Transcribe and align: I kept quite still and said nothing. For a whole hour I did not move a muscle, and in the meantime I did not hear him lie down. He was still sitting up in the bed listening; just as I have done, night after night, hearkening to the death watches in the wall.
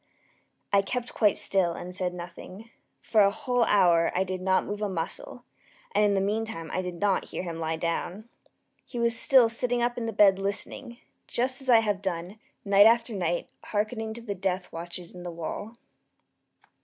I 0.73 0.81
kept 0.81 1.13
quite 1.13 1.37
still 1.37 1.73
and 1.73 1.93
said 1.93 2.11
nothing. 2.11 2.71
For 3.01 3.21
a 3.21 3.29
whole 3.29 3.65
hour 3.65 4.11
I 4.15 4.23
did 4.23 4.41
not 4.41 4.65
move 4.65 4.81
a 4.81 4.89
muscle, 4.89 5.43
and 5.93 6.03
in 6.03 6.15
the 6.15 6.19
meantime 6.21 6.71
I 6.73 6.81
did 6.81 6.95
not 6.99 7.25
hear 7.27 7.43
him 7.43 7.59
lie 7.59 7.75
down. 7.75 8.27
He 8.83 8.97
was 8.97 9.15
still 9.19 9.47
sitting 9.47 9.83
up 9.83 9.99
in 9.99 10.07
the 10.07 10.11
bed 10.11 10.39
listening; 10.39 10.97
just 11.27 11.61
as 11.61 11.69
I 11.69 11.81
have 11.81 12.01
done, 12.01 12.39
night 12.65 12.87
after 12.87 13.13
night, 13.13 13.51
hearkening 13.65 14.11
to 14.15 14.21
the 14.23 14.33
death 14.33 14.71
watches 14.73 15.13
in 15.13 15.21
the 15.21 15.29
wall. 15.29 15.77